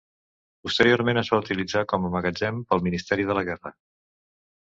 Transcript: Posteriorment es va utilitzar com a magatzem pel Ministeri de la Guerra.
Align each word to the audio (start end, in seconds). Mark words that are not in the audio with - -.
Posteriorment 0.67 1.21
es 1.21 1.29
va 1.33 1.39
utilitzar 1.43 1.83
com 1.91 2.07
a 2.07 2.11
magatzem 2.15 2.63
pel 2.73 2.83
Ministeri 2.89 3.29
de 3.29 3.37
la 3.41 3.45
Guerra. 3.53 3.75